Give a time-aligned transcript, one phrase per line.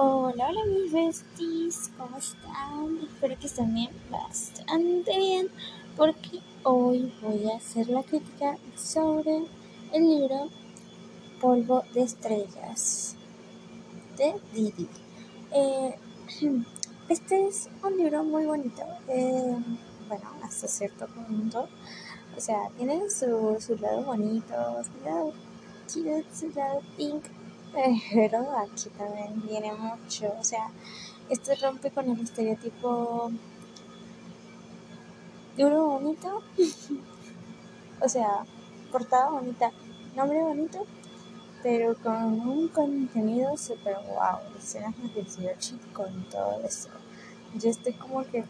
[0.00, 3.00] Hola, hola mis besties, ¿cómo están?
[3.02, 5.48] Espero que estén bien, bastante bien,
[5.96, 9.44] porque hoy voy a hacer la crítica sobre
[9.92, 10.50] el libro
[11.40, 13.16] Polvo de Estrellas
[14.16, 14.88] de Didi.
[15.50, 15.98] Eh,
[17.08, 19.56] este es un libro muy bonito, eh,
[20.06, 21.68] bueno, hasta cierto punto.
[22.36, 24.54] O sea, tiene su, su lado bonito,
[24.84, 25.32] su lado
[25.92, 27.24] cute, su lado pink,
[27.72, 30.70] pero aquí también viene mucho, o sea,
[31.28, 33.30] esto rompe con el estereotipo
[35.56, 36.42] libro bonito,
[38.00, 38.44] o sea,
[38.92, 39.72] portada bonita,
[40.14, 40.86] nombre bonito,
[41.62, 46.88] pero con un contenido super wow, escenas más 18 con todo eso.
[47.54, 48.44] Yo estoy como que,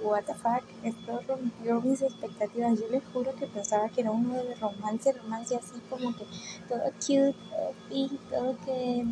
[0.00, 2.80] fuck, esto rompió mis expectativas.
[2.80, 6.24] Yo les juro que pensaba que era uno de romance, romance así como que
[6.68, 9.04] todo cute, todo pink, todo que,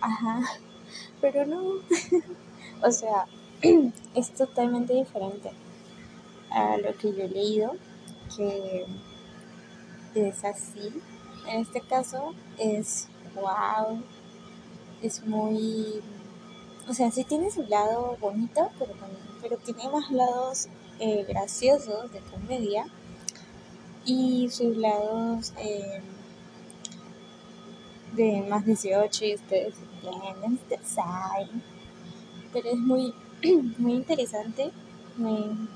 [0.00, 0.40] ajá,
[1.20, 1.62] pero no,
[2.82, 3.26] o sea,
[4.14, 5.50] es totalmente diferente
[6.50, 7.72] a lo que yo he leído,
[8.36, 8.86] que
[10.14, 11.00] es así.
[11.46, 14.02] En este caso es wow,
[15.02, 16.02] es muy,
[16.90, 18.94] o sea, sí tiene su lado bonito, pero,
[19.40, 20.66] pero tiene más lados
[20.98, 22.84] eh, graciosos de comedia
[24.04, 26.00] y sus lados eh,
[28.14, 31.62] de más 18 y ustedes entienden, ustedes saben.
[32.52, 33.14] Pero es muy,
[33.78, 34.72] muy interesante,
[35.16, 35.68] me,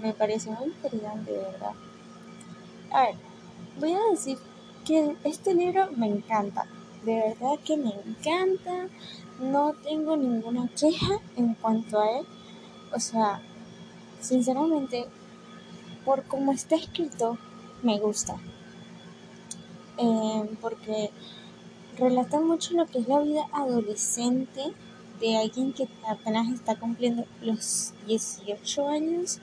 [0.00, 1.72] me pareció muy interesante, de verdad.
[2.92, 3.14] A ver,
[3.80, 4.38] voy a decir
[4.84, 6.66] que este libro me encanta,
[7.04, 8.88] de verdad que me encanta,
[9.40, 12.26] no tengo ninguna queja en cuanto a él,
[12.94, 13.40] o sea,
[14.20, 15.06] sinceramente,
[16.04, 17.38] por cómo está escrito,
[17.82, 18.36] me gusta,
[19.98, 21.10] eh, porque
[21.98, 24.72] relata mucho lo que es la vida adolescente
[25.20, 29.40] de alguien que apenas está cumpliendo los 18 años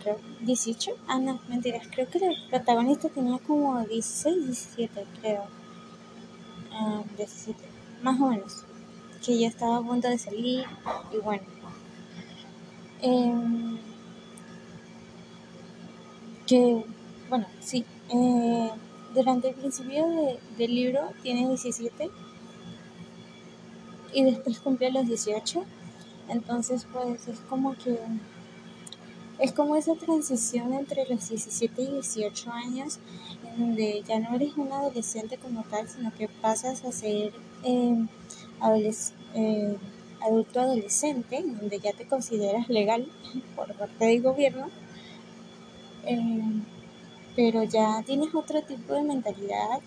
[0.00, 0.92] creo, 18.
[1.06, 1.86] Ah, no, mentiras.
[1.90, 5.44] Creo que el protagonista tenía como 16, 17, creo.
[7.16, 8.64] 17, ah, más o menos.
[9.24, 10.64] Que ya estaba a punto de salir
[11.12, 11.44] y bueno.
[13.02, 13.78] Em,
[16.46, 16.84] que,
[17.28, 17.84] bueno, sí.
[18.12, 18.70] Eh,
[19.14, 20.06] durante el principio
[20.56, 22.10] del libro tiene 17
[24.12, 25.64] y después cumplió los 18.
[26.28, 27.98] Entonces, pues es como que
[29.40, 32.98] es como esa transición entre los 17 y 18 años,
[33.46, 37.32] en donde ya no eres un adolescente como tal, sino que pasas a ser
[37.64, 38.06] eh,
[39.34, 39.76] eh,
[40.20, 43.06] adulto adolescente, donde ya te consideras legal
[43.56, 44.68] por parte del gobierno,
[46.04, 46.62] eh,
[47.36, 49.80] pero ya tienes otro tipo de mentalidad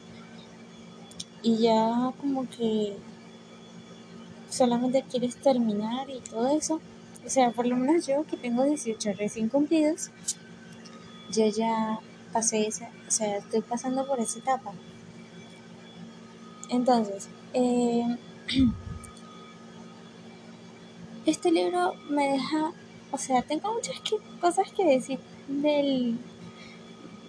[1.42, 2.96] y ya como que
[4.50, 6.80] solamente quieres terminar y todo eso.
[7.26, 10.10] O sea, por lo menos yo que tengo 18 recién cumplidos,
[11.32, 12.00] yo ya
[12.32, 14.74] pasé esa, o sea, estoy pasando por esa etapa.
[16.70, 18.18] Entonces, eh,
[21.26, 22.72] este libro me deja,
[23.12, 23.96] o sea, tengo muchas
[24.42, 26.18] cosas que decir del,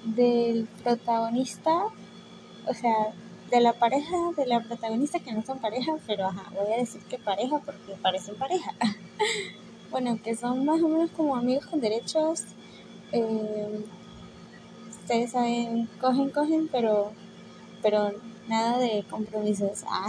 [0.05, 1.85] del protagonista,
[2.67, 3.13] o sea,
[3.51, 7.01] de la pareja de la protagonista que no son pareja, pero ajá, voy a decir
[7.03, 8.75] que pareja porque parecen pareja.
[9.91, 12.43] bueno, que son más o menos como amigos con derechos.
[13.13, 13.85] Eh,
[14.91, 17.13] ustedes saben, cogen, cogen, pero,
[17.83, 18.13] pero
[18.49, 19.85] nada de compromisos.
[19.89, 20.09] Ah.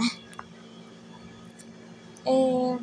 [2.26, 2.78] Eh,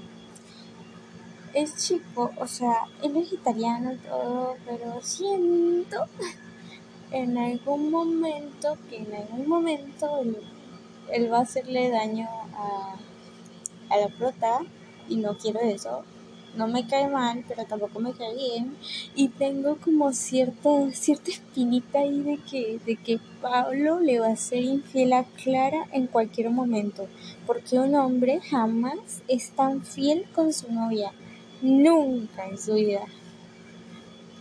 [1.53, 6.05] es chico, o sea, es italiano y todo, pero siento
[7.11, 10.21] en algún momento que en algún momento
[11.09, 12.95] él, va a hacerle daño a,
[13.89, 14.59] a la prota
[15.07, 16.03] y no quiero eso
[16.55, 18.75] no me cae mal, pero tampoco me cae bien.
[19.15, 24.35] Y tengo como cierta, cierta espinita ahí de que, de que Pablo le va a
[24.35, 27.07] ser infiel a Clara en cualquier momento.
[27.45, 31.11] Porque un hombre jamás es tan fiel con su novia.
[31.61, 33.05] Nunca en su vida.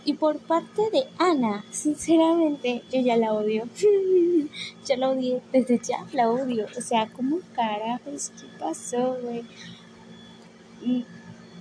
[0.05, 3.63] Y por parte de Ana, sinceramente, yo ya la odio.
[4.85, 6.67] ya la odié, desde ya la odio.
[6.77, 8.31] O sea, ¿cómo carajos?
[8.39, 9.45] ¿Qué pasó, güey?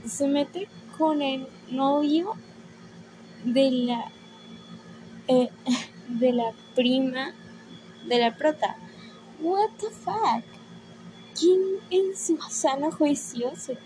[0.06, 0.68] Se mete
[0.98, 2.34] con el novio
[3.44, 4.12] de la
[5.28, 5.50] eh,
[6.08, 7.34] de la prima
[8.06, 8.76] de la prota.
[9.40, 10.44] What the fuck?
[11.38, 11.60] ¿Quién
[11.90, 13.78] en su sano juicio se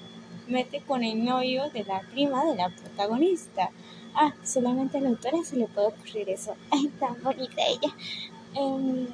[0.49, 3.71] mete con el novio de la prima de la protagonista?
[4.15, 6.57] Ah, solamente a la autora se le puede ocurrir eso.
[6.71, 7.95] Ay, tan bonita ella.
[8.55, 9.07] Em,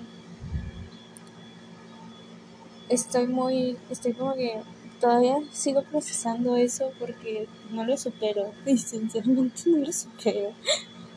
[2.89, 4.61] estoy muy, estoy como que
[5.03, 10.53] todavía sigo procesando eso porque no lo supero y sinceramente no lo supero.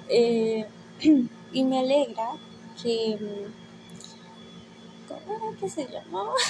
[0.10, 0.66] Eh,
[1.54, 2.32] y me alegra
[2.82, 3.18] que...
[5.08, 6.34] ¿Cómo era que se llamaba?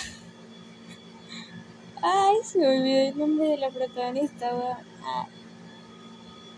[2.01, 4.79] Ay, se me olvidó el nombre de la protagonista.
[5.03, 5.27] Ah,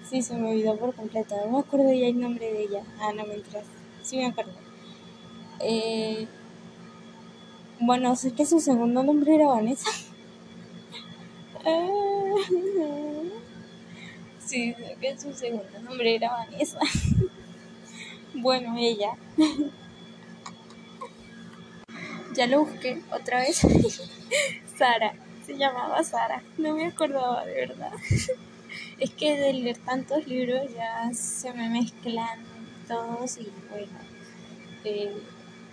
[0.08, 1.36] sí, se me olvidó por completo.
[1.44, 2.84] No me acuerdo ya el nombre de ella.
[3.00, 3.66] Ah, no, mientras.
[4.04, 4.52] Sí me acuerdo.
[5.60, 6.28] Eh,
[7.80, 9.90] bueno, sé que su segundo nombre era Vanessa.
[14.40, 16.80] sí, sé que su segundo nombre era Vanessa.
[18.34, 19.18] bueno, ella.
[22.36, 23.62] ya lo busqué otra vez.
[24.78, 25.14] Sara
[25.48, 27.94] se llamaba Sara, no me acordaba de verdad.
[29.00, 32.40] es que de leer tantos libros ya se me mezclan
[32.88, 33.98] todos y bueno,
[34.84, 35.16] eh,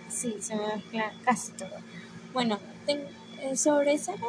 [0.09, 1.77] sí, se me mezclan casi todo.
[2.33, 2.57] Bueno,
[2.87, 4.19] eh, sobre Sara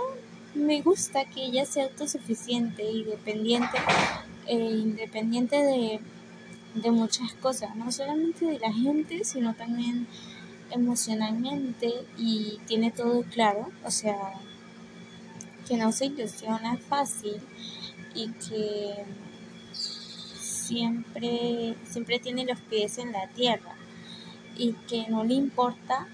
[0.57, 3.79] me gusta que ella sea autosuficiente y dependiente,
[4.47, 6.01] eh, independiente de,
[6.75, 10.07] de muchas cosas, no solamente de la gente, sino también
[10.71, 14.35] emocionalmente y tiene todo claro, o sea,
[15.69, 17.41] que no se ilusiona fácil
[18.15, 19.05] y que
[19.73, 23.75] siempre, siempre tiene los pies en la tierra
[24.57, 26.09] y que no le importa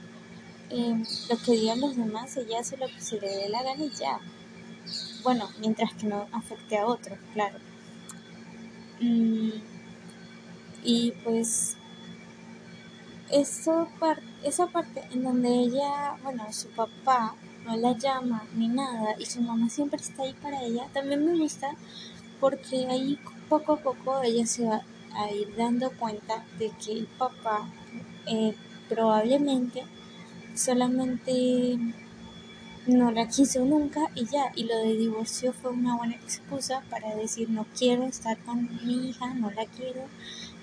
[0.73, 3.85] em, lo que digan los demás, ella hace lo que se le dé la gana
[3.85, 4.19] y ya.
[5.23, 7.59] Bueno, mientras que no afecte a otros, claro.
[9.01, 9.51] Mm,
[10.85, 11.77] y pues
[13.31, 13.89] eso,
[14.45, 17.35] esa parte en donde ella, bueno, su papá
[17.65, 21.39] no la llama ni nada y su mamá siempre está ahí para ella, también me
[21.39, 21.75] gusta
[22.41, 24.83] porque ahí poco a poco ella se va
[25.15, 27.69] a ir dando cuenta de que el papá
[28.27, 28.55] eh,
[28.89, 29.85] probablemente
[30.55, 31.79] solamente
[32.87, 37.15] no la quiso nunca y ya, y lo de divorcio fue una buena excusa para
[37.15, 40.03] decir no quiero estar con mi hija, no la quiero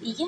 [0.01, 0.25] y ya,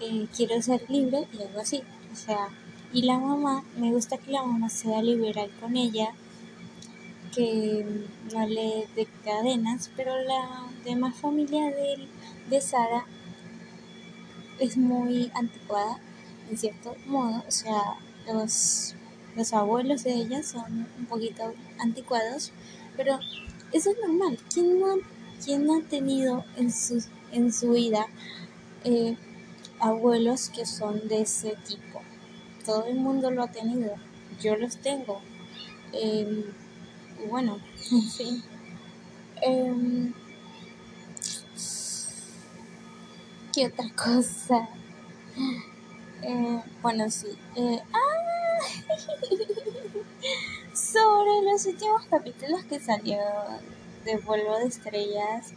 [0.00, 1.82] eh, quiero ser libre y algo así,
[2.12, 2.48] o sea,
[2.92, 6.08] y la mamá, me gusta que la mamá sea liberal con ella,
[7.34, 7.84] que
[8.32, 12.08] no le dé cadenas, pero la demás familia de,
[12.48, 13.04] de Sara
[14.58, 15.98] es muy anticuada,
[16.50, 17.96] en cierto modo, o sea,
[18.32, 18.94] los,
[19.36, 22.52] los abuelos de ella son un poquito anticuados,
[22.96, 23.18] pero
[23.72, 24.38] eso es normal.
[24.52, 24.96] ¿Quién no,
[25.44, 28.06] quién no ha tenido en su, en su vida
[28.84, 29.16] eh,
[29.80, 32.02] abuelos que son de ese tipo?
[32.66, 33.94] todo el mundo lo ha tenido,
[34.42, 35.20] yo los tengo.
[35.92, 36.44] Eh,
[37.30, 37.58] bueno,
[37.92, 38.42] en fin.
[39.40, 40.12] Em,
[43.54, 44.68] ¿Qué otra cosa?
[46.22, 47.28] Eh, bueno, sí.
[47.54, 48.05] Eh, ah,
[50.74, 53.18] sobre los últimos capítulos que salió
[54.04, 55.52] de Vuelvo de Estrellas,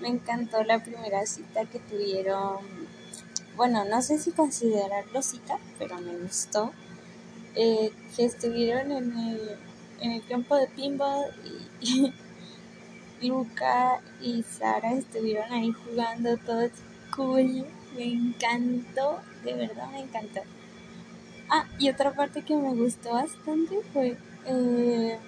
[0.00, 2.58] me encantó la primera cita que tuvieron
[3.58, 6.70] bueno, no sé si considerarlo cita, pero me gustó,
[7.56, 9.56] eh, que estuvieron en el,
[10.00, 11.26] en el campo de pinball
[11.80, 12.12] y,
[13.26, 16.70] Luca y Sara estuvieron ahí jugando todo
[17.16, 17.66] cool.
[17.96, 20.42] Me encantó, de verdad me encantó.
[21.50, 24.16] Ah, y otra parte que me gustó bastante fue
[24.46, 25.18] eh,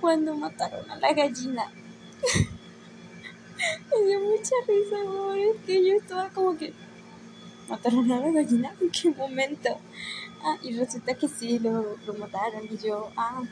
[0.00, 1.70] cuando mataron a la gallina.
[3.90, 5.38] me dio mucha risa, amor.
[5.38, 6.72] Es que yo estaba como que
[7.68, 8.72] ¿Mataron a la gallina?
[8.80, 9.78] ¿En qué momento?
[10.42, 12.64] Ah, y resulta que sí, lo, lo mataron.
[12.70, 13.42] Y yo, ah,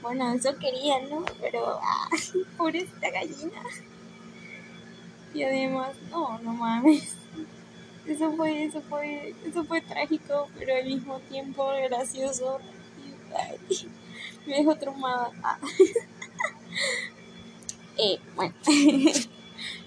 [0.00, 1.22] bueno, eso quería, ¿no?
[1.38, 2.08] Pero, ah,
[2.56, 3.62] por esta gallina.
[5.34, 7.14] Y además, no, no mames.
[8.06, 12.58] Eso fue, eso fue, eso fue trágico, pero al mismo tiempo gracioso.
[14.46, 15.30] Me dejó traumada.
[15.42, 15.58] Ah.
[17.98, 18.54] eh, bueno.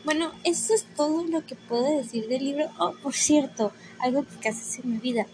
[0.05, 2.69] Bueno, eso es todo lo que puedo decir del libro.
[2.77, 5.25] Oh, por cierto, algo que casi se me olvida.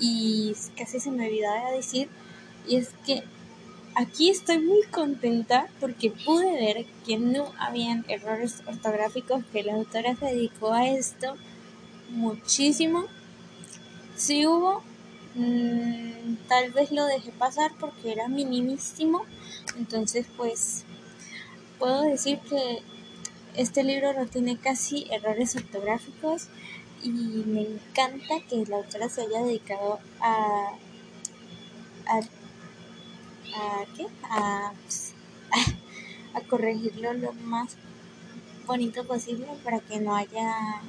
[0.00, 2.08] Y casi se me olvidaba decir.
[2.66, 3.22] Y es que
[3.94, 10.16] aquí estoy muy contenta porque pude ver que no habían errores ortográficos, que la autora
[10.16, 11.36] se dedicó a esto
[12.10, 13.04] muchísimo.
[14.16, 14.82] Si hubo,
[15.34, 19.24] mm, tal vez lo dejé pasar porque era minimísimo.
[19.76, 20.84] Entonces, pues,
[21.78, 22.82] puedo decir que
[23.54, 26.48] este libro no tiene casi errores ortográficos
[27.02, 30.72] y me encanta que la autora se haya dedicado a
[32.06, 32.20] a,
[33.54, 34.06] a ¿qué?
[34.24, 34.72] A,
[36.34, 37.76] a, corregirlo lo más
[38.66, 40.82] bonito posible para que no haya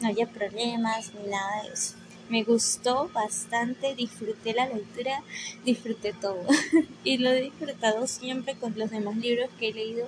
[0.00, 1.94] no haya problemas ni nada de eso.
[2.28, 5.22] me gustó bastante, disfruté la lectura,
[5.64, 6.42] disfruté todo.
[7.04, 10.06] y lo he disfrutado siempre con los demás libros que he leído.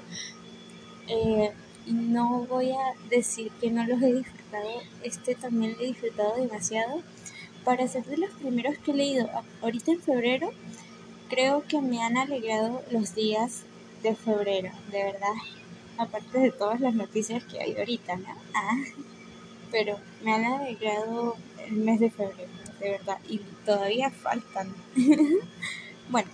[1.07, 1.53] Eh,
[1.87, 4.69] no voy a decir que no los he disfrutado,
[5.03, 7.03] este también lo he disfrutado demasiado.
[7.65, 9.29] Para ser de los primeros que he leído
[9.63, 10.53] ahorita en febrero,
[11.29, 13.63] creo que me han alegrado los días
[14.03, 15.35] de febrero, de verdad.
[15.97, 18.29] Aparte de todas las noticias que hay ahorita, ¿no?
[18.55, 18.77] Ah,
[19.71, 23.19] pero me han alegrado el mes de febrero, de verdad.
[23.29, 24.75] Y todavía faltan.
[26.09, 26.31] bueno,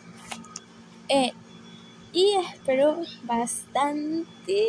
[1.08, 1.32] eh,
[2.12, 4.26] y espero bastante,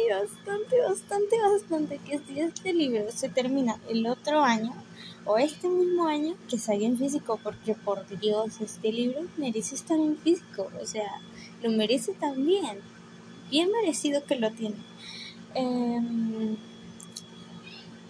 [0.10, 4.74] bastante, bastante, bastante que este libro se termina el otro año
[5.26, 10.00] o este mismo año que salga en físico, porque por Dios, este libro merece estar
[10.00, 11.20] en físico, o sea,
[11.64, 12.80] lo merece también,
[13.50, 14.76] bien merecido que lo tiene.
[15.56, 16.58] Em,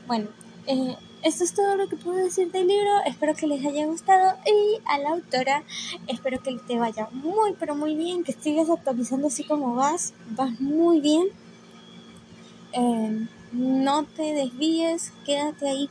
[0.08, 0.28] bueno,
[0.68, 0.96] eh,
[1.26, 3.00] esto es todo lo que puedo decir del libro.
[3.06, 5.64] Espero que les haya gustado y a la autora
[6.08, 10.60] espero que te vaya muy pero muy bien, que sigas actualizando así como vas, vas
[10.60, 11.30] muy bien.
[12.74, 15.90] Em, no te desvíes, quédate ahí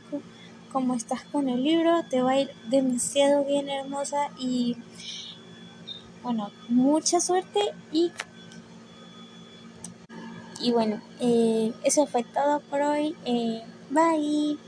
[0.74, 4.76] como estás con el libro, te va a ir demasiado bien hermosa y
[6.24, 7.60] bueno, mucha suerte
[7.92, 8.10] y
[10.60, 13.14] y bueno, eh, eso fue todo por hoy.
[13.24, 14.58] Eh, bye.